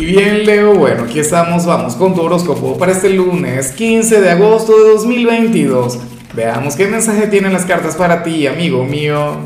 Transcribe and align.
Y 0.00 0.06
bien, 0.06 0.46
Leo, 0.46 0.72
bueno, 0.72 1.04
aquí 1.04 1.20
estamos, 1.20 1.66
vamos 1.66 1.94
con 1.94 2.14
tu 2.14 2.22
horóscopo 2.22 2.78
para 2.78 2.92
este 2.92 3.10
lunes 3.10 3.72
15 3.72 4.22
de 4.22 4.30
agosto 4.30 4.72
de 4.82 4.92
2022. 4.92 5.98
Veamos 6.34 6.74
qué 6.74 6.86
mensaje 6.86 7.26
tienen 7.26 7.52
las 7.52 7.66
cartas 7.66 7.96
para 7.96 8.22
ti, 8.22 8.46
amigo 8.46 8.82
mío. 8.86 9.36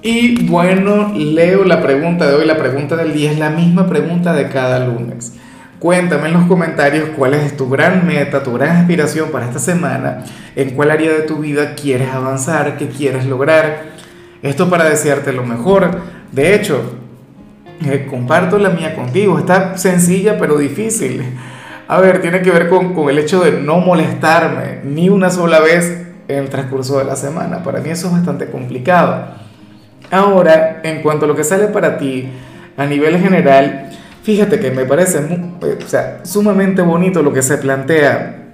Y 0.00 0.46
bueno, 0.46 1.12
Leo, 1.16 1.64
la 1.64 1.82
pregunta 1.82 2.28
de 2.28 2.36
hoy, 2.36 2.46
la 2.46 2.56
pregunta 2.56 2.94
del 2.94 3.12
día 3.12 3.32
es 3.32 3.38
la 3.40 3.50
misma 3.50 3.88
pregunta 3.88 4.32
de 4.32 4.48
cada 4.48 4.86
lunes. 4.86 5.32
Cuéntame 5.80 6.28
en 6.28 6.34
los 6.34 6.44
comentarios 6.44 7.08
cuál 7.16 7.34
es 7.34 7.56
tu 7.56 7.68
gran 7.68 8.06
meta, 8.06 8.44
tu 8.44 8.52
gran 8.52 8.76
aspiración 8.76 9.32
para 9.32 9.46
esta 9.46 9.58
semana, 9.58 10.22
en 10.54 10.70
cuál 10.70 10.92
área 10.92 11.10
de 11.10 11.22
tu 11.22 11.38
vida 11.38 11.74
quieres 11.74 12.10
avanzar, 12.10 12.76
qué 12.76 12.86
quieres 12.86 13.26
lograr. 13.26 13.86
Esto 14.40 14.70
para 14.70 14.88
desearte 14.88 15.32
lo 15.32 15.42
mejor. 15.42 16.00
De 16.30 16.54
hecho, 16.54 17.01
eh, 17.84 18.06
comparto 18.08 18.58
la 18.58 18.70
mía 18.70 18.94
contigo. 18.94 19.38
Está 19.38 19.76
sencilla 19.76 20.38
pero 20.38 20.58
difícil. 20.58 21.22
A 21.88 22.00
ver, 22.00 22.20
tiene 22.20 22.42
que 22.42 22.50
ver 22.50 22.68
con, 22.68 22.94
con 22.94 23.10
el 23.10 23.18
hecho 23.18 23.42
de 23.42 23.60
no 23.60 23.78
molestarme 23.78 24.80
ni 24.84 25.08
una 25.08 25.30
sola 25.30 25.60
vez 25.60 26.06
en 26.28 26.38
el 26.38 26.48
transcurso 26.48 26.98
de 26.98 27.04
la 27.04 27.16
semana. 27.16 27.62
Para 27.62 27.80
mí 27.80 27.90
eso 27.90 28.06
es 28.08 28.12
bastante 28.12 28.46
complicado. 28.46 29.26
Ahora, 30.10 30.80
en 30.82 31.02
cuanto 31.02 31.24
a 31.24 31.28
lo 31.28 31.34
que 31.34 31.44
sale 31.44 31.66
para 31.68 31.96
ti 31.96 32.28
a 32.76 32.86
nivel 32.86 33.18
general, 33.18 33.90
fíjate 34.22 34.60
que 34.60 34.70
me 34.70 34.84
parece 34.84 35.18
eh, 35.18 35.78
o 35.84 35.88
sea, 35.88 36.20
sumamente 36.24 36.82
bonito 36.82 37.22
lo 37.22 37.32
que 37.32 37.42
se 37.42 37.58
plantea 37.58 38.52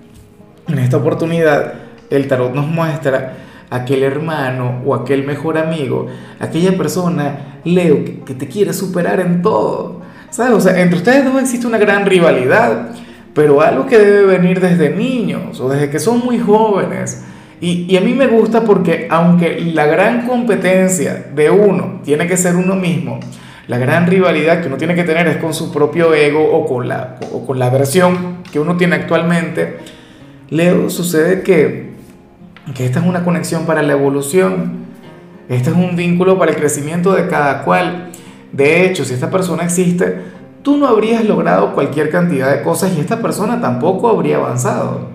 en 0.68 0.78
esta 0.78 0.96
oportunidad. 0.96 1.74
El 2.10 2.26
tarot 2.28 2.54
nos 2.54 2.66
muestra 2.66 3.34
aquel 3.70 4.02
hermano 4.02 4.82
o 4.84 4.94
aquel 4.94 5.24
mejor 5.24 5.58
amigo, 5.58 6.06
aquella 6.40 6.76
persona, 6.76 7.60
Leo, 7.64 8.04
que, 8.04 8.34
te 8.34 8.48
quiere 8.48 8.72
superar 8.72 9.20
en 9.20 9.42
todo. 9.42 10.00
¿Sabes? 10.30 10.52
O 10.52 10.60
sea, 10.60 10.80
entre 10.80 10.98
ustedes 10.98 11.24
dos 11.24 11.40
existe 11.40 11.66
una 11.66 11.78
gran 11.78 12.06
rivalidad, 12.06 12.90
pero 13.34 13.60
algo 13.60 13.86
que 13.86 13.98
debe 13.98 14.38
venir 14.38 14.60
desde 14.60 14.90
niños 14.90 15.60
o 15.60 15.68
desde 15.68 15.90
que 15.90 15.98
son 15.98 16.20
muy 16.24 16.38
jóvenes. 16.38 17.24
Y, 17.60 17.86
y, 17.92 17.96
a 17.96 18.00
mí 18.00 18.14
me 18.14 18.26
gusta 18.26 18.62
porque 18.62 19.08
aunque 19.10 19.60
la 19.60 19.86
gran 19.86 20.26
competencia 20.26 21.26
de 21.34 21.50
uno 21.50 22.00
tiene 22.04 22.26
que 22.26 22.36
ser 22.36 22.54
uno 22.54 22.76
mismo, 22.76 23.18
la 23.66 23.78
gran 23.78 24.06
rivalidad 24.06 24.60
que 24.60 24.68
uno 24.68 24.76
tiene 24.76 24.94
que 24.94 25.04
tener 25.04 25.26
es 25.26 25.36
con 25.38 25.52
su 25.52 25.72
propio 25.72 26.14
ego 26.14 26.42
o 26.42 26.66
con 26.66 26.88
la, 26.88 27.16
o 27.32 27.44
con 27.44 27.58
la 27.58 27.68
versión 27.68 28.38
que 28.50 28.60
uno 28.60 28.76
tiene 28.76 28.96
actualmente, 28.96 29.78
Leo, 30.50 30.88
sucede 30.88 31.42
que 31.42 31.87
que 32.74 32.84
esta 32.84 33.00
es 33.00 33.06
una 33.06 33.24
conexión 33.24 33.64
para 33.66 33.82
la 33.82 33.92
evolución, 33.92 34.86
este 35.48 35.70
es 35.70 35.76
un 35.76 35.96
vínculo 35.96 36.38
para 36.38 36.52
el 36.52 36.56
crecimiento 36.56 37.12
de 37.12 37.26
cada 37.28 37.62
cual. 37.62 38.10
De 38.52 38.84
hecho, 38.84 39.04
si 39.04 39.14
esta 39.14 39.30
persona 39.30 39.64
existe, 39.64 40.20
tú 40.62 40.76
no 40.76 40.86
habrías 40.86 41.24
logrado 41.24 41.72
cualquier 41.74 42.10
cantidad 42.10 42.54
de 42.54 42.62
cosas 42.62 42.92
y 42.96 43.00
esta 43.00 43.20
persona 43.20 43.60
tampoco 43.60 44.08
habría 44.08 44.36
avanzado 44.36 45.08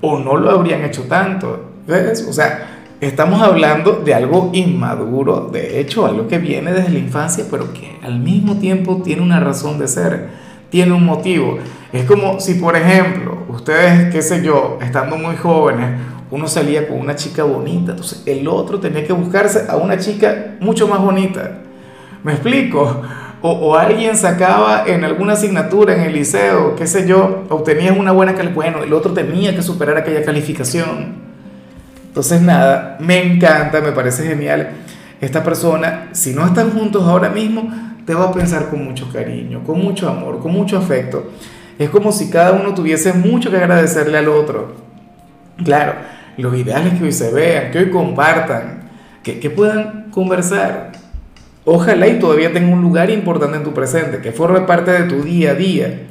o 0.00 0.18
no 0.18 0.36
lo 0.36 0.50
habrían 0.50 0.84
hecho 0.84 1.04
tanto. 1.04 1.70
¿Ves? 1.86 2.26
O 2.28 2.32
sea, 2.32 2.82
estamos 3.00 3.40
hablando 3.42 4.02
de 4.04 4.14
algo 4.14 4.50
inmaduro, 4.52 5.48
de 5.52 5.80
hecho, 5.80 6.06
algo 6.06 6.28
que 6.28 6.38
viene 6.38 6.72
desde 6.72 6.90
la 6.90 6.98
infancia, 6.98 7.44
pero 7.50 7.72
que 7.72 7.98
al 8.02 8.18
mismo 8.20 8.56
tiempo 8.56 9.00
tiene 9.02 9.22
una 9.22 9.40
razón 9.40 9.78
de 9.78 9.88
ser, 9.88 10.28
tiene 10.70 10.92
un 10.92 11.04
motivo. 11.04 11.58
Es 11.92 12.04
como 12.04 12.40
si, 12.40 12.54
por 12.54 12.76
ejemplo, 12.76 13.33
ustedes, 13.54 14.12
qué 14.12 14.22
sé 14.22 14.42
yo, 14.42 14.78
estando 14.82 15.16
muy 15.16 15.36
jóvenes, 15.36 16.00
uno 16.30 16.48
salía 16.48 16.88
con 16.88 16.98
una 16.98 17.14
chica 17.14 17.44
bonita, 17.44 17.92
entonces 17.92 18.22
el 18.26 18.48
otro 18.48 18.80
tenía 18.80 19.06
que 19.06 19.12
buscarse 19.12 19.66
a 19.68 19.76
una 19.76 19.98
chica 19.98 20.56
mucho 20.60 20.88
más 20.88 21.00
bonita. 21.00 21.58
¿Me 22.22 22.32
explico? 22.32 23.02
O, 23.46 23.76
alguien 23.76 24.16
sacaba 24.16 24.84
en 24.86 25.04
alguna 25.04 25.34
asignatura 25.34 25.94
en 25.94 26.00
el 26.00 26.14
liceo, 26.14 26.74
qué 26.76 26.86
sé 26.86 27.06
yo, 27.06 27.44
obtenías 27.50 27.94
una 27.94 28.10
buena 28.10 28.32
calificación, 28.34 28.72
bueno, 28.72 28.82
el 28.84 28.92
otro 28.94 29.12
tenía 29.12 29.54
que 29.54 29.62
superar 29.62 29.98
aquella 29.98 30.24
calificación. 30.24 31.16
Entonces 32.06 32.40
nada, 32.40 32.96
me 33.00 33.22
encanta, 33.22 33.82
me 33.82 33.92
parece 33.92 34.26
genial. 34.26 34.70
Esta 35.20 35.44
persona, 35.44 36.08
si 36.12 36.32
no 36.32 36.46
están 36.46 36.70
juntos 36.70 37.02
ahora 37.02 37.28
mismo, 37.28 37.70
te 38.06 38.14
va 38.14 38.26
a 38.26 38.32
pensar 38.32 38.70
con 38.70 38.82
mucho 38.82 39.10
cariño, 39.12 39.62
con 39.62 39.78
mucho 39.78 40.08
amor, 40.08 40.40
con 40.40 40.52
mucho 40.52 40.78
afecto. 40.78 41.30
Es 41.78 41.90
como 41.90 42.12
si 42.12 42.30
cada 42.30 42.52
uno 42.52 42.74
tuviese 42.74 43.12
mucho 43.12 43.50
que 43.50 43.56
agradecerle 43.56 44.18
al 44.18 44.28
otro. 44.28 44.74
Claro, 45.64 45.94
los 46.36 46.56
ideales 46.56 46.94
que 46.94 47.04
hoy 47.04 47.12
se 47.12 47.32
vean, 47.32 47.70
que 47.70 47.78
hoy 47.78 47.90
compartan, 47.90 48.90
que, 49.22 49.40
que 49.40 49.50
puedan 49.50 50.10
conversar. 50.10 50.92
Ojalá 51.64 52.06
y 52.08 52.18
todavía 52.18 52.52
tenga 52.52 52.72
un 52.72 52.82
lugar 52.82 53.10
importante 53.10 53.56
en 53.56 53.64
tu 53.64 53.72
presente, 53.72 54.18
que 54.18 54.32
forme 54.32 54.60
parte 54.60 54.90
de 54.90 55.04
tu 55.04 55.22
día 55.22 55.52
a 55.52 55.54
día. 55.54 56.02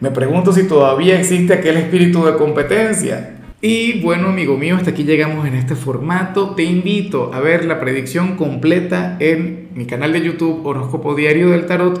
Me 0.00 0.10
pregunto 0.10 0.52
si 0.52 0.64
todavía 0.64 1.18
existe 1.18 1.54
aquel 1.54 1.76
espíritu 1.76 2.24
de 2.24 2.34
competencia. 2.34 3.36
Y 3.62 4.00
bueno, 4.00 4.28
amigo 4.28 4.56
mío, 4.56 4.76
hasta 4.76 4.90
aquí 4.90 5.04
llegamos 5.04 5.46
en 5.46 5.54
este 5.54 5.74
formato. 5.74 6.54
Te 6.54 6.62
invito 6.62 7.30
a 7.34 7.40
ver 7.40 7.66
la 7.66 7.78
predicción 7.78 8.36
completa 8.36 9.16
en 9.20 9.68
mi 9.74 9.84
canal 9.84 10.14
de 10.14 10.22
YouTube 10.22 10.64
Horóscopo 10.64 11.14
Diario 11.14 11.50
del 11.50 11.66
Tarot 11.66 12.00